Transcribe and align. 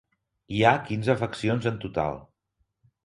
Hi 0.53 0.61
ha 0.65 0.71
quinze 0.87 1.15
faccions 1.19 1.69
en 1.73 1.77
total. 1.87 2.21